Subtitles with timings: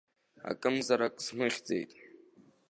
[0.49, 1.91] Акымзарак смыхьӡеит!